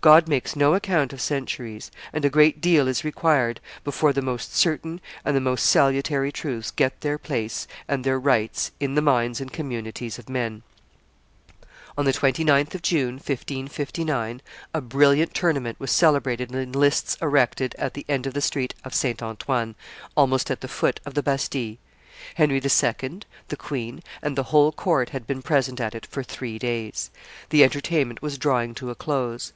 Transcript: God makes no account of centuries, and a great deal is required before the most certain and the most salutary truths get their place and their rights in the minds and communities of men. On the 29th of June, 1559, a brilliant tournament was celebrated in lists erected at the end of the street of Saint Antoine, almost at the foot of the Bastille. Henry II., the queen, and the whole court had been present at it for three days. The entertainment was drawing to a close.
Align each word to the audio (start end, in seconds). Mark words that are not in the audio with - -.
God 0.00 0.26
makes 0.26 0.56
no 0.56 0.72
account 0.72 1.12
of 1.12 1.20
centuries, 1.20 1.90
and 2.10 2.24
a 2.24 2.30
great 2.30 2.62
deal 2.62 2.88
is 2.88 3.04
required 3.04 3.60
before 3.84 4.14
the 4.14 4.22
most 4.22 4.54
certain 4.56 5.02
and 5.22 5.36
the 5.36 5.38
most 5.42 5.66
salutary 5.66 6.32
truths 6.32 6.70
get 6.70 7.02
their 7.02 7.18
place 7.18 7.68
and 7.86 8.02
their 8.02 8.18
rights 8.18 8.70
in 8.80 8.94
the 8.94 9.02
minds 9.02 9.38
and 9.38 9.52
communities 9.52 10.18
of 10.18 10.30
men. 10.30 10.62
On 11.98 12.06
the 12.06 12.14
29th 12.14 12.74
of 12.74 12.80
June, 12.80 13.16
1559, 13.16 14.40
a 14.72 14.80
brilliant 14.80 15.34
tournament 15.34 15.78
was 15.78 15.90
celebrated 15.90 16.50
in 16.52 16.72
lists 16.72 17.18
erected 17.20 17.74
at 17.78 17.92
the 17.92 18.06
end 18.08 18.26
of 18.26 18.32
the 18.32 18.40
street 18.40 18.74
of 18.82 18.94
Saint 18.94 19.22
Antoine, 19.22 19.74
almost 20.16 20.50
at 20.50 20.62
the 20.62 20.68
foot 20.68 21.00
of 21.04 21.12
the 21.12 21.22
Bastille. 21.22 21.76
Henry 22.36 22.60
II., 22.64 23.20
the 23.48 23.56
queen, 23.58 24.02
and 24.22 24.38
the 24.38 24.44
whole 24.44 24.72
court 24.72 25.10
had 25.10 25.26
been 25.26 25.42
present 25.42 25.78
at 25.82 25.94
it 25.94 26.06
for 26.06 26.22
three 26.22 26.58
days. 26.58 27.10
The 27.50 27.62
entertainment 27.62 28.22
was 28.22 28.38
drawing 28.38 28.74
to 28.76 28.88
a 28.88 28.94
close. 28.94 29.52